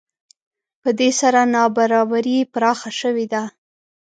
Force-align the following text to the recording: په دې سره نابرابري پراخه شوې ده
په 0.81 0.89
دې 0.99 1.09
سره 1.19 1.39
نابرابري 1.55 2.37
پراخه 2.53 2.91
شوې 2.99 3.25
ده 3.33 3.43